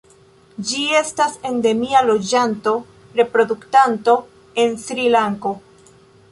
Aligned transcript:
Ĝi 0.69 0.79
estas 0.99 1.35
endemia 1.49 2.01
loĝanta 2.07 2.75
reproduktanto 3.21 4.19
en 4.65 4.77
Srilanko. 4.89 5.57